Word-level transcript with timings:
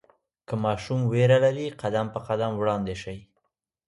که 0.47 0.55
ماشوم 0.65 0.99
ویره 1.11 1.37
لري، 1.45 1.67
قدم 1.81 2.07
په 2.13 2.19
قدم 2.27 2.51
وړاندې 2.57 2.95
شئ. 3.01 3.17